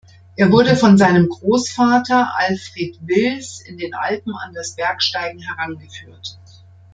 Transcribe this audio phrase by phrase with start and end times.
[0.35, 6.39] Er wurde von seinem Großvater Alfred Wills in den Alpen an das Bergsteigen herangeführt.